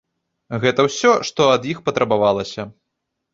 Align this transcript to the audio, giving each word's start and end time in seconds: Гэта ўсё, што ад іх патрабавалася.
Гэта 0.63 0.85
ўсё, 0.87 1.11
што 1.27 1.47
ад 1.57 1.67
іх 1.75 1.83
патрабавалася. 1.91 2.67